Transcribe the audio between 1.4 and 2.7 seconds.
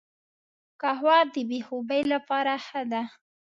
بې خوبي لپاره